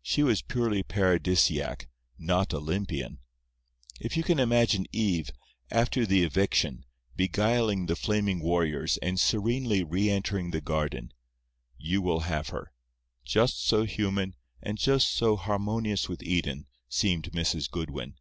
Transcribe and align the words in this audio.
She 0.00 0.22
was 0.22 0.40
purely 0.40 0.82
Paradisaic, 0.82 1.88
not 2.18 2.54
Olympian. 2.54 3.18
If 4.00 4.16
you 4.16 4.22
can 4.22 4.38
imagine 4.38 4.86
Eve, 4.92 5.30
after 5.70 6.06
the 6.06 6.24
eviction, 6.24 6.86
beguiling 7.16 7.84
the 7.84 7.94
flaming 7.94 8.40
warriors 8.40 8.96
and 9.02 9.20
serenely 9.20 9.82
re 9.84 10.08
entering 10.08 10.52
the 10.52 10.62
Garden, 10.62 11.12
you 11.76 12.00
will 12.00 12.20
have 12.20 12.48
her. 12.48 12.72
Just 13.26 13.62
so 13.62 13.84
human, 13.84 14.36
and 14.62 14.78
still 14.78 15.00
so 15.00 15.36
harmonious 15.36 16.08
with 16.08 16.22
Eden 16.22 16.66
seemed 16.88 17.30
Mrs. 17.32 17.70
Goodwin. 17.70 18.14